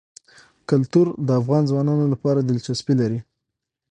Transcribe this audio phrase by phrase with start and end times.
[0.69, 3.19] کلتور د افغان ځوانانو لپاره دلچسپي لري.